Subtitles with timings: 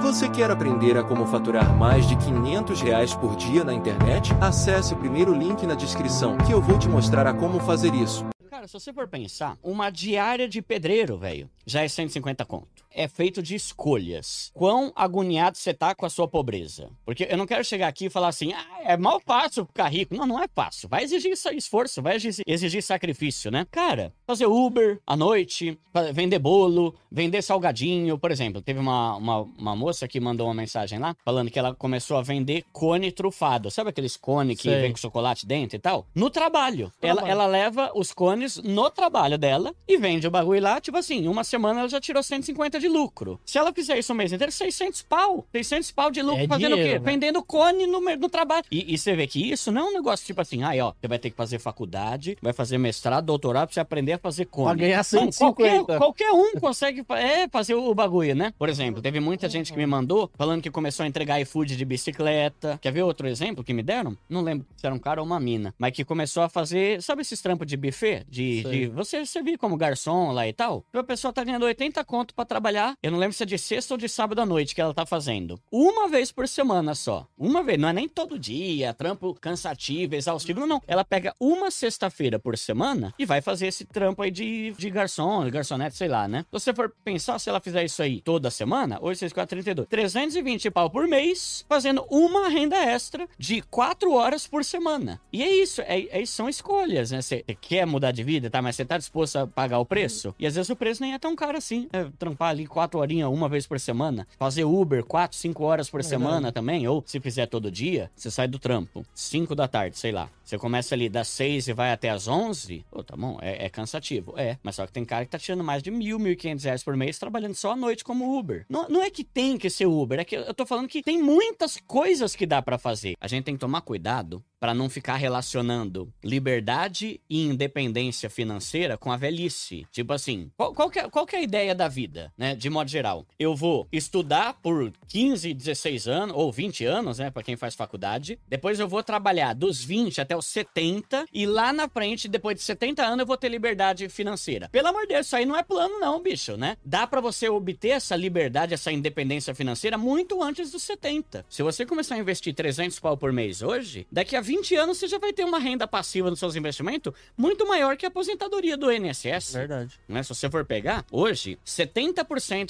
[0.00, 4.32] Você quer aprender a como faturar mais de 500 reais por dia na internet?
[4.40, 8.26] Acesse o primeiro link na descrição que eu vou te mostrar a como fazer isso.
[8.50, 12.84] Cara, se você for pensar, uma diária de pedreiro, velho, já é 150 conto.
[12.94, 14.50] É feito de escolhas.
[14.54, 16.90] Quão agoniado você tá com a sua pobreza?
[17.04, 20.14] Porque eu não quero chegar aqui e falar assim, ah, é mal fácil ficar rico.
[20.14, 20.88] Não, não é fácil.
[20.88, 23.66] Vai exigir esforço, vai exigir sacrifício, né?
[23.70, 25.78] Cara, fazer Uber à noite,
[26.12, 28.60] vender bolo, vender salgadinho, por exemplo.
[28.60, 32.22] Teve uma, uma, uma moça que mandou uma mensagem lá, falando que ela começou a
[32.22, 33.70] vender cone trufado.
[33.70, 34.80] Sabe aqueles cone que Sei.
[34.80, 36.06] vem com chocolate dentro e tal?
[36.14, 36.92] No trabalho.
[37.00, 37.20] trabalho.
[37.20, 41.26] Ela, ela leva os cones no trabalho dela e vende o bagulho lá, tipo assim,
[41.26, 43.40] uma semana ela já tirou 150 de lucro.
[43.46, 45.46] Se ela fizer isso o mês inteiro, 600 pau.
[45.52, 46.98] 600 pau de lucro é fazendo dinheiro, o quê?
[46.98, 47.12] Né?
[47.12, 48.64] Vendendo cone no, no trabalho.
[48.70, 51.08] E, e, você vê que isso não é um negócio tipo assim, ai, ó, você
[51.08, 54.66] vai ter que fazer faculdade, vai fazer mestrado, doutorado pra você aprender a fazer cone.
[54.66, 55.38] Pra ganhar 150.
[55.38, 58.52] qualquer, qualquer um consegue é, fazer o bagulho, né?
[58.58, 61.84] Por exemplo, teve muita gente que me mandou falando que começou a entregar iFood de
[61.84, 62.78] bicicleta.
[62.82, 64.16] Quer ver outro exemplo que me deram?
[64.28, 65.74] Não lembro se era um cara ou uma mina.
[65.78, 68.24] Mas que começou a fazer, sabe esses trampos de buffet?
[68.28, 70.84] De, de você servir como garçom lá e tal?
[70.88, 72.71] Então a pessoa tá ganhando 80 conto para trabalhar.
[73.02, 75.04] Eu não lembro se é de sexta ou de sábado à noite que ela tá
[75.04, 75.60] fazendo.
[75.70, 77.26] Uma vez por semana só.
[77.36, 80.66] Uma vez, não é nem todo dia, trampo cansativo, exaustivo.
[80.66, 80.82] Não.
[80.86, 85.48] Ela pega uma sexta-feira por semana e vai fazer esse trampo aí de, de garçom,
[85.50, 86.40] garçonete, sei lá, né?
[86.42, 89.88] Se você for pensar, se ela fizer isso aí toda semana, 8, 6, 4, 32,
[89.88, 95.20] 320 pau por mês, fazendo uma renda extra de 4 horas por semana.
[95.32, 97.20] E é isso, é, é são escolhas, né?
[97.20, 98.62] Você quer mudar de vida, tá?
[98.62, 100.34] Mas você tá disposto a pagar o preço?
[100.38, 101.88] E às vezes o preço nem é tão caro assim.
[101.92, 106.00] É, trampar ali 4 horinhas uma vez por semana, fazer Uber 4, 5 horas por
[106.00, 109.96] é semana também, ou se fizer todo dia, você sai do trampo, 5 da tarde,
[109.96, 110.28] sei lá.
[110.44, 113.68] Você começa ali das 6 e vai até as 11, pô, tá bom, é, é
[113.68, 114.34] cansativo.
[114.36, 116.82] É, mas só que tem cara que tá tirando mais de mil, mil 1.500 reais
[116.82, 118.64] por mês trabalhando só à noite como Uber.
[118.68, 121.22] Não, não é que tem que ser Uber, é que eu tô falando que tem
[121.22, 123.14] muitas coisas que dá para fazer.
[123.20, 129.10] A gente tem que tomar cuidado para não ficar relacionando liberdade e independência financeira com
[129.10, 129.84] a velhice.
[129.90, 132.51] Tipo assim, qual, qual, que, é, qual que é a ideia da vida, né?
[132.54, 133.26] De modo geral.
[133.38, 137.30] Eu vou estudar por 15, 16 anos, ou 20 anos, né?
[137.30, 138.38] Pra quem faz faculdade.
[138.48, 141.26] Depois eu vou trabalhar dos 20 até os 70.
[141.32, 144.68] E lá na frente, depois de 70 anos, eu vou ter liberdade financeira.
[144.70, 146.76] Pelo amor de Deus, isso aí não é plano, não, bicho, né?
[146.84, 151.44] Dá para você obter essa liberdade, essa independência financeira muito antes dos 70.
[151.48, 154.98] Se você começar a investir 300 pau por mês hoje, daqui a 20 20 anos
[154.98, 158.76] você já vai ter uma renda passiva nos seus investimentos muito maior que a aposentadoria
[158.76, 159.54] do INSS.
[159.54, 159.98] Verdade.
[160.08, 160.22] Né?
[160.22, 162.24] Se você for pegar, hoje, 70%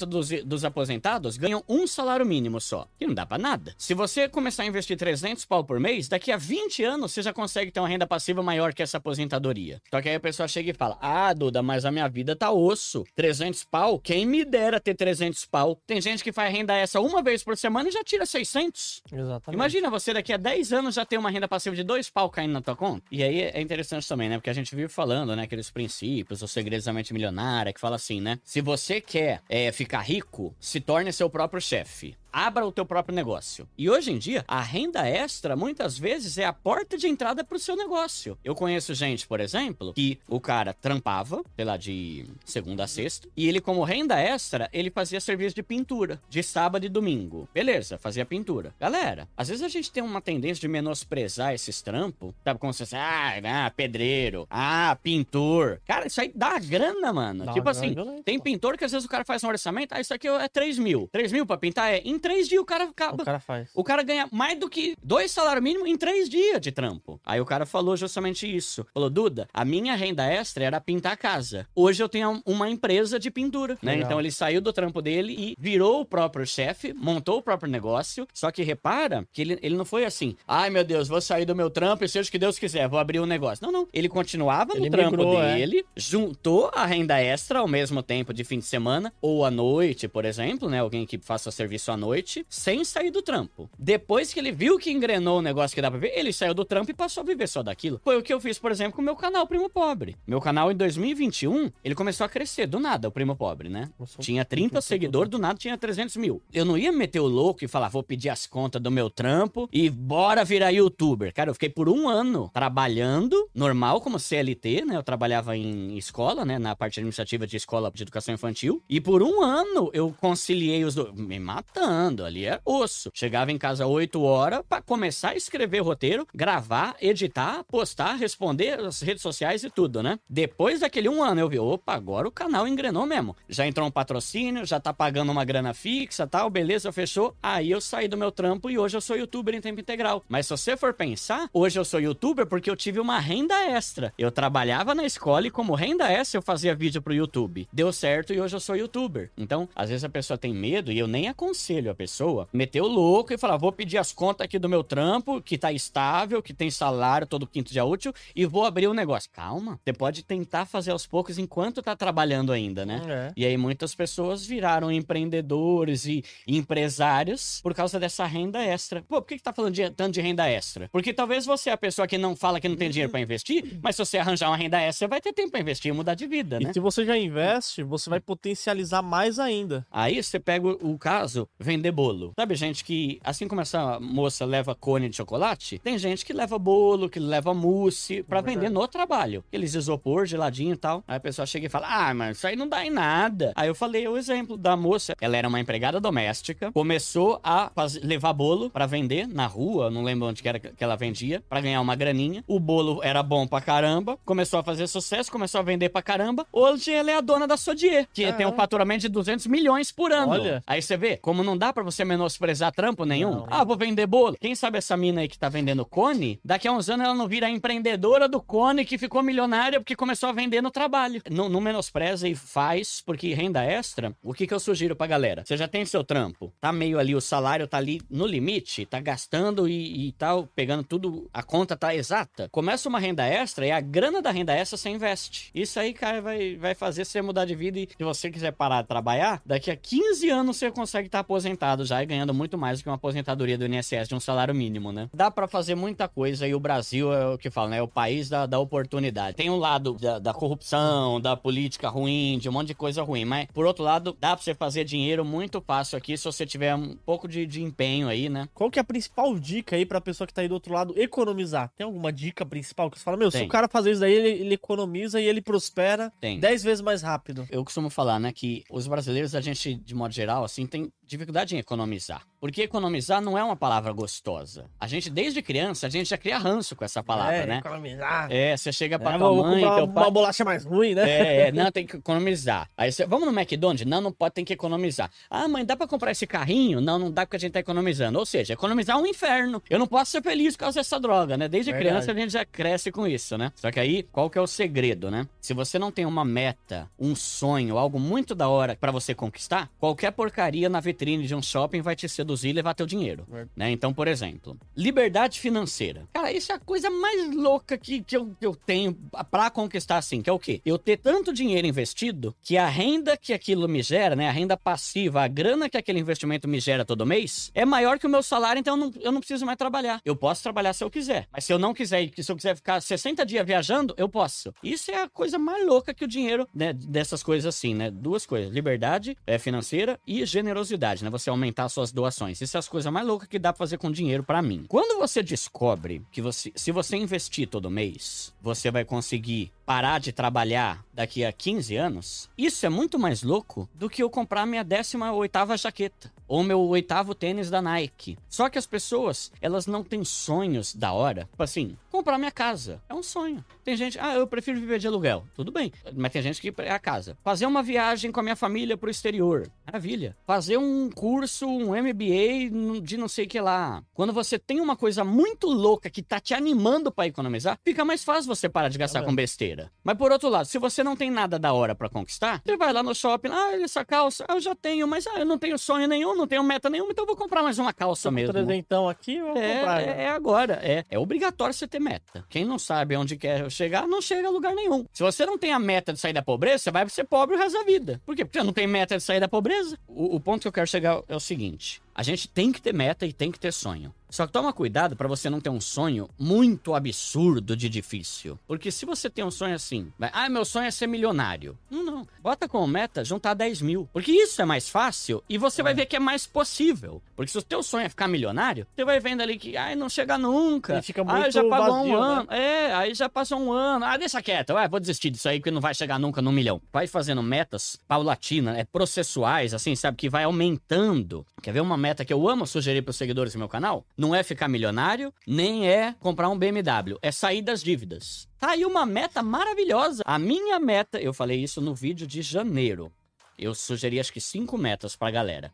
[0.05, 3.73] dos, dos aposentados ganham um salário mínimo só, que não dá para nada.
[3.77, 7.33] Se você começar a investir 300 pau por mês, daqui a 20 anos você já
[7.33, 9.81] consegue ter uma renda passiva maior que essa aposentadoria.
[9.89, 12.51] Só que aí a pessoa chega e fala: Ah, Duda, mas a minha vida tá
[12.51, 13.03] osso.
[13.15, 13.99] 300 pau?
[13.99, 15.79] Quem me dera ter 300 pau?
[15.85, 19.01] Tem gente que faz renda essa uma vez por semana e já tira 600.
[19.11, 19.55] Exatamente.
[19.55, 22.53] Imagina você daqui a 10 anos já ter uma renda passiva de dois pau caindo
[22.53, 23.03] na tua conta.
[23.11, 24.37] E aí é interessante também, né?
[24.37, 25.43] Porque a gente vive falando, né?
[25.43, 28.39] Aqueles princípios, os segredos da mente milionária, que fala assim, né?
[28.43, 33.15] Se você quer é, ficar rico, se torne seu próprio chefe abra o teu próprio
[33.15, 33.67] negócio.
[33.77, 37.55] E hoje em dia, a renda extra muitas vezes é a porta de entrada para
[37.55, 38.37] o seu negócio.
[38.43, 43.27] Eu conheço gente, por exemplo, que o cara trampava, sei lá, de segunda a sexta,
[43.37, 47.47] e ele, como renda extra, ele fazia serviço de pintura, de sábado e domingo.
[47.53, 48.73] Beleza, fazia pintura.
[48.79, 52.59] Galera, às vezes a gente tem uma tendência de menosprezar esses trampos, sabe?
[52.59, 55.79] Como você ah, ah, pedreiro, ah, pintor.
[55.85, 57.45] Cara, isso aí dá grana, mano.
[57.45, 57.95] Dá tipo assim,
[58.25, 60.79] tem pintor que às vezes o cara faz um orçamento, ah, isso aqui é 3
[60.79, 61.09] mil.
[61.11, 63.21] 3 mil pra pintar é três dias o cara acaba.
[63.21, 63.69] O cara faz.
[63.75, 67.19] O cara ganha mais do que dois salários mínimos em três dias de trampo.
[67.25, 68.87] Aí o cara falou justamente isso.
[68.93, 71.67] Falou, Duda, a minha renda extra era pintar a casa.
[71.75, 73.97] Hoje eu tenho uma empresa de pintura, né?
[73.97, 78.25] Então ele saiu do trampo dele e virou o próprio chefe, montou o próprio negócio.
[78.33, 81.55] Só que repara que ele, ele não foi assim, ai meu Deus, vou sair do
[81.55, 83.65] meu trampo e seja o que Deus quiser, vou abrir um negócio.
[83.65, 83.87] Não, não.
[83.91, 85.55] Ele continuava ele no trampo migrou, é.
[85.55, 85.83] dele, é.
[85.97, 90.23] juntou a renda extra ao mesmo tempo de fim de semana ou à noite, por
[90.23, 90.79] exemplo, né?
[90.79, 93.69] Alguém que faça serviço à noite noite sem sair do trampo.
[93.77, 96.63] Depois que ele viu que engrenou o negócio que dá pra ver, ele saiu do
[96.63, 97.99] trampo e passou a viver só daquilo.
[98.03, 100.15] Foi o que eu fiz, por exemplo, com o meu canal Primo Pobre.
[100.27, 103.89] Meu canal em 2021, ele começou a crescer do nada, o Primo Pobre, né?
[104.19, 106.41] Tinha 30 seguidores, do nada tinha 300 mil.
[106.53, 109.67] Eu não ia meter o louco e falar, vou pedir as contas do meu trampo
[109.71, 111.33] e bora virar youtuber.
[111.33, 114.95] Cara, eu fiquei por um ano trabalhando, normal, como CLT, né?
[114.95, 116.59] Eu trabalhava em escola, né?
[116.59, 118.83] Na parte administrativa de escola de educação infantil.
[118.87, 121.13] E por um ano eu conciliei os dois.
[121.13, 123.09] Me matando ali era osso.
[123.13, 129.01] Chegava em casa 8 horas pra começar a escrever roteiro, gravar, editar, postar, responder as
[129.01, 130.19] redes sociais e tudo, né?
[130.29, 133.35] Depois daquele um ano eu vi, opa, agora o canal engrenou mesmo.
[133.47, 137.35] Já entrou um patrocínio, já tá pagando uma grana fixa, tal, beleza, fechou.
[137.41, 140.23] Aí eu saí do meu trampo e hoje eu sou youtuber em tempo integral.
[140.27, 144.13] Mas se você for pensar, hoje eu sou youtuber porque eu tive uma renda extra.
[144.17, 147.67] Eu trabalhava na escola e como renda extra eu fazia vídeo pro YouTube.
[147.71, 149.31] Deu certo e hoje eu sou youtuber.
[149.37, 152.87] Então, às vezes a pessoa tem medo e eu nem aconselho a pessoa meter o
[152.87, 156.53] louco e falar, vou pedir as contas aqui do meu trampo, que tá estável, que
[156.53, 159.29] tem salário todo quinto dia útil e vou abrir o um negócio.
[159.31, 163.01] Calma, você pode tentar fazer aos poucos enquanto tá trabalhando ainda, né?
[163.07, 163.33] É.
[163.35, 169.01] E aí muitas pessoas viraram empreendedores e empresários por causa dessa renda extra.
[169.03, 170.89] Pô, por que, que tá falando de, tanto de renda extra?
[170.91, 173.79] Porque talvez você é a pessoa que não fala que não tem dinheiro para investir,
[173.81, 176.15] mas se você arranjar uma renda extra, você vai ter tempo para investir e mudar
[176.15, 176.69] de vida, né?
[176.69, 179.85] E se você já investe, você vai potencializar mais ainda.
[179.91, 181.47] Aí você pega o caso,
[181.83, 182.33] vender bolo.
[182.39, 186.57] Sabe, gente que, assim como essa moça leva cone de chocolate, tem gente que leva
[186.57, 189.43] bolo, que leva mousse para é vender no trabalho.
[189.49, 191.03] Aqueles isopor, geladinho e tal.
[191.07, 193.51] Aí a pessoa chega e fala: Ah, mas isso aí não dá em nada.
[193.55, 195.13] Aí eu falei o exemplo da moça.
[195.19, 200.03] Ela era uma empregada doméstica, começou a fazer, levar bolo para vender na rua, não
[200.03, 202.43] lembro onde que era que ela vendia, para ganhar uma graninha.
[202.47, 206.45] O bolo era bom pra caramba, começou a fazer sucesso, começou a vender pra caramba.
[206.51, 210.11] Hoje ela é a dona da Sodier, que tem um faturamento de 200 milhões por
[210.11, 210.31] ano.
[210.31, 210.63] Olha.
[210.65, 213.31] Aí você vê, como não dá para você menosprezar trampo nenhum.
[213.31, 214.35] Não, ah, vou vender bolo.
[214.39, 217.27] Quem sabe essa mina aí que tá vendendo cone, daqui a uns anos ela não
[217.27, 221.21] vira a empreendedora do cone que ficou milionária porque começou a vender no trabalho.
[221.29, 225.43] Não, não menospreza e faz, porque renda extra, o que que eu sugiro pra galera?
[225.45, 228.99] Você já tem seu trampo, tá meio ali, o salário tá ali no limite, tá
[228.99, 232.49] gastando e, e tal, pegando tudo, a conta tá exata.
[232.51, 235.51] Começa uma renda extra e a grana da renda extra você investe.
[235.53, 238.81] Isso aí, cara, vai, vai fazer você mudar de vida e se você quiser parar
[238.81, 241.52] de trabalhar, daqui a 15 anos você consegue estar tá aposentado
[241.85, 244.91] já e ganhando muito mais do que uma aposentadoria do INSS de um salário mínimo,
[244.91, 245.09] né?
[245.13, 247.77] Dá para fazer muita coisa e o Brasil é o que fala, né?
[247.77, 249.37] É o país da, da oportunidade.
[249.37, 253.25] Tem um lado da, da corrupção, da política ruim, de um monte de coisa ruim,
[253.25, 256.75] mas por outro lado, dá pra você fazer dinheiro muito fácil aqui se você tiver
[256.75, 258.47] um pouco de, de empenho aí, né?
[258.53, 260.93] Qual que é a principal dica aí pra pessoa que tá aí do outro lado
[260.97, 261.71] economizar?
[261.75, 263.41] Tem alguma dica principal que você fala, meu, Tem.
[263.41, 266.39] se o cara fazer isso daí, ele, ele economiza e ele prospera Tem.
[266.39, 267.45] 10 vezes mais rápido.
[267.49, 271.55] Eu costumo falar, né, que os brasileiros, a gente, de modo geral, assim, tem dificuldade
[271.55, 272.23] em economizar.
[272.39, 274.65] Porque economizar não é uma palavra gostosa.
[274.79, 277.57] A gente, desde criança, a gente já cria ranço com essa palavra, é, né?
[277.59, 278.27] economizar.
[278.29, 280.03] É, você chega pra é, tua mãe, teu pai...
[280.03, 281.09] Uma bolacha mais ruim, né?
[281.09, 282.69] É, é, não, tem que economizar.
[282.75, 283.85] Aí você, vamos no McDonald's?
[283.85, 285.09] Não, não pode, tem que economizar.
[285.29, 286.81] Ah, mãe, dá pra comprar esse carrinho?
[286.81, 288.19] Não, não dá porque a gente tá economizando.
[288.19, 289.61] Ou seja, economizar é um inferno.
[289.69, 291.47] Eu não posso ser feliz por causa dessa droga, né?
[291.47, 291.89] Desde Verdade.
[291.89, 293.51] criança a gente já cresce com isso, né?
[293.55, 295.27] Só que aí, qual que é o segredo, né?
[295.39, 299.69] Se você não tem uma meta, um sonho, algo muito da hora para você conquistar,
[299.79, 303.25] qualquer porcaria na vitrine de um shopping vai te seduzir e levar teu dinheiro.
[303.31, 303.45] É.
[303.55, 303.71] Né?
[303.71, 306.07] Então, por exemplo, liberdade financeira.
[306.13, 308.93] Cara, isso é a coisa mais louca que, que, eu, que eu tenho
[309.29, 310.61] para conquistar, assim, que é o quê?
[310.65, 314.27] Eu ter tanto dinheiro investido que a renda que aquilo me gera, né?
[314.27, 318.07] A renda passiva, a grana que aquele investimento me gera todo mês, é maior que
[318.07, 320.01] o meu salário, então eu não, eu não preciso mais trabalhar.
[320.05, 321.27] Eu posso trabalhar se eu quiser.
[321.31, 324.53] Mas se eu não quiser, se eu quiser ficar 60 dias viajando, eu posso.
[324.63, 326.73] Isso é a coisa mais louca que o dinheiro, né?
[326.73, 327.91] Dessas coisas assim, né?
[327.91, 331.09] Duas coisas: liberdade é, financeira e generosidade, né?
[331.09, 332.41] Você aumentar suas doações.
[332.41, 334.65] Isso é as coisas mais loucas que dá pra fazer com dinheiro para mim.
[334.67, 340.11] Quando você descobre que você, se você investir todo mês, você vai conseguir parar de
[340.11, 344.63] trabalhar daqui a 15 anos, isso é muito mais louco do que eu comprar minha
[344.63, 348.17] 18ª jaqueta ou meu oitavo tênis da Nike.
[348.27, 351.27] Só que as pessoas, elas não têm sonhos da hora.
[351.29, 353.43] Tipo assim, comprar minha casa é um sonho.
[353.63, 355.23] Tem gente, ah, eu prefiro viver de aluguel.
[355.35, 357.17] Tudo bem, mas tem gente que é a casa.
[357.23, 359.49] Fazer uma viagem com a minha família pro exterior.
[359.65, 360.15] Maravilha.
[360.25, 363.83] Fazer um curso, um MBA de não sei o que lá.
[363.93, 368.03] Quando você tem uma coisa muito louca que tá te animando para economizar, fica mais
[368.03, 369.52] fácil você parar de gastar é com besteira.
[369.83, 372.73] Mas por outro lado, se você não tem nada da hora para conquistar, você vai
[372.73, 375.87] lá no shopping, ah, essa calça, eu já tenho, mas ah, eu não tenho sonho
[375.87, 378.33] nenhum, não tenho meta nenhuma, então eu vou comprar mais uma calça mesmo.
[378.33, 379.81] Trezentão aqui, vou é, comprar.
[379.81, 382.25] É, é, agora, é, é obrigatório você ter meta.
[382.29, 384.85] Quem não sabe onde quer chegar, não chega a lugar nenhum.
[384.93, 387.39] Se você não tem a meta de sair da pobreza, você vai ser pobre o
[387.39, 388.01] resto da vida.
[388.05, 388.25] Por quê?
[388.25, 389.77] Porque você não tem meta de sair da pobreza.
[389.87, 392.73] O, o ponto que eu quero chegar é o seguinte: a gente tem que ter
[392.73, 393.93] meta e tem que ter sonho.
[394.13, 398.37] Só que toma cuidado para você não ter um sonho muito absurdo de difícil.
[398.47, 401.57] Porque se você tem um sonho assim, vai, ah, meu sonho é ser milionário.
[401.67, 402.07] Não, não.
[402.21, 403.89] Bota como meta juntar 10 mil.
[403.91, 405.63] Porque isso é mais fácil e você é.
[405.63, 407.01] vai ver que é mais possível.
[407.15, 409.89] Porque se o teu sonho é ficar milionário, você vai vendo ali que, ai, não
[409.89, 410.79] chega nunca.
[410.79, 412.07] E fica muito ah, já pagou vazio, um né?
[412.07, 412.31] ano.
[412.31, 413.85] É, aí já passou um ano.
[413.85, 414.51] Ah, deixa quieto.
[414.51, 416.61] Ué, vou desistir disso aí, porque não vai chegar nunca no milhão.
[416.71, 419.97] Vai fazendo metas paulatinas, é processuais, assim, sabe?
[419.97, 421.25] Que vai aumentando.
[421.41, 423.85] Quer ver uma meta que eu amo sugerir pros seguidores do meu canal?
[423.97, 426.97] Não é ficar milionário, nem é comprar um BMW.
[427.01, 428.27] É sair das dívidas.
[428.39, 430.03] Tá aí uma meta maravilhosa.
[430.05, 432.91] A minha meta, eu falei isso no vídeo de janeiro.
[433.37, 435.51] Eu sugeri acho que cinco metas pra galera.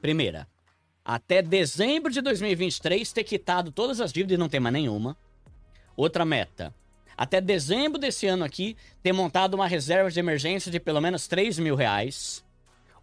[0.00, 0.46] Primeira,
[1.04, 5.16] até dezembro de 2023 ter quitado todas as dívidas e não ter mais nenhuma.
[5.96, 6.74] Outra meta,
[7.16, 11.58] até dezembro desse ano aqui, ter montado uma reserva de emergência de pelo menos 3
[11.58, 12.44] mil reais.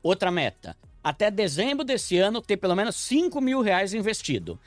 [0.01, 4.57] Outra meta, até dezembro desse ano, ter pelo menos 5 mil reais investido.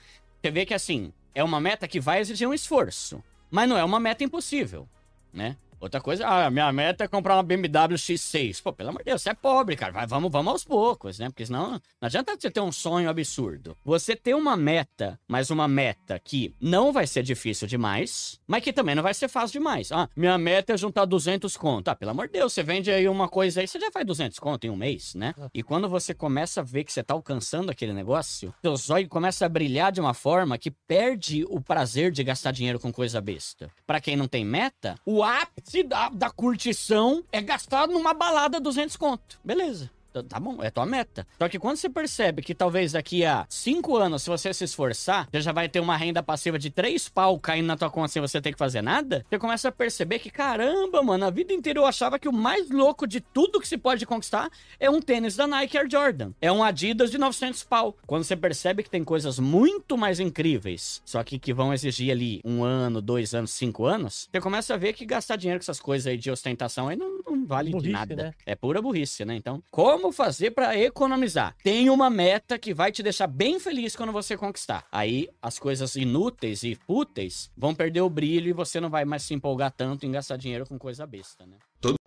[0.43, 3.85] Você vê que assim, é uma meta que vai exigir um esforço, mas não é
[3.85, 4.87] uma meta impossível,
[5.33, 5.57] né?
[5.81, 8.63] Outra coisa, a minha meta é comprar uma BMW X6.
[8.63, 9.93] Pô, pelo amor de Deus, você é pobre, cara.
[9.93, 11.29] Vai, vamos, vamos aos poucos, né?
[11.29, 13.77] Porque senão não adianta você ter um sonho absurdo.
[13.85, 18.73] Você ter uma meta, mas uma meta que não vai ser difícil demais, mas que
[18.73, 19.93] também não vai ser fácil demais.
[19.93, 21.89] Ah, minha meta é juntar 200 conto.
[21.89, 24.39] Ah, pelo amor de Deus, você vende aí uma coisa aí, você já faz 200
[24.39, 25.35] conto em um mês, né?
[25.55, 29.47] E quando você começa a ver que você tá alcançando aquele negócio, seu zóio começa
[29.47, 33.71] a brilhar de uma forma que perde o prazer de gastar dinheiro com coisa besta.
[33.87, 38.59] Para quem não tem meta, o ápice ápice da, da curtição é gastar numa balada
[38.59, 39.39] 200 conto.
[39.45, 39.91] Beleza.
[40.13, 41.27] Tá, tá bom, é tua meta.
[41.39, 45.29] Só que quando você percebe que talvez daqui a cinco anos, se você se esforçar,
[45.31, 48.23] você já vai ter uma renda passiva de três pau caindo na tua conta sem
[48.23, 51.79] você ter que fazer nada, você começa a perceber que, caramba, mano, a vida inteira
[51.79, 54.51] eu achava que o mais louco de tudo que se pode conquistar
[54.81, 56.33] é um tênis da Nike Air Jordan.
[56.41, 57.97] É um Adidas de 900 pau.
[58.07, 62.41] Quando você percebe que tem coisas muito mais incríveis, só que que vão exigir ali
[62.45, 65.81] um ano, dois anos, cinco anos, você começa a ver que gastar dinheiro com essas
[65.81, 68.15] coisas aí de ostentação aí não, não vale burrice, de nada.
[68.17, 68.35] Né?
[68.47, 69.35] É pura burrice, né?
[69.35, 71.55] Então, como como fazer para economizar?
[71.63, 74.85] Tem uma meta que vai te deixar bem feliz quando você conquistar.
[74.91, 79.23] Aí as coisas inúteis e fúteis vão perder o brilho e você não vai mais
[79.23, 81.57] se empolgar tanto em gastar dinheiro com coisa besta, né?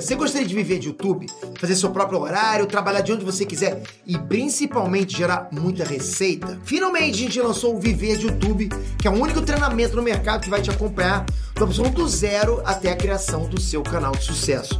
[0.01, 1.27] Você gostaria de viver de YouTube,
[1.57, 6.59] fazer seu próprio horário, trabalhar de onde você quiser e principalmente gerar muita receita?
[6.65, 10.41] Finalmente a gente lançou o Viver de YouTube, que é o único treinamento no mercado
[10.41, 14.79] que vai te acompanhar do absoluto zero até a criação do seu canal de sucesso.